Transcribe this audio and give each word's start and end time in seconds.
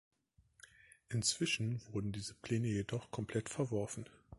Inzwischen 1.09 1.79
wurden 1.93 2.11
diese 2.11 2.33
Pläne 2.33 2.67
jedoch 2.69 3.11
komplett 3.11 3.49
verworfen. 3.49 4.09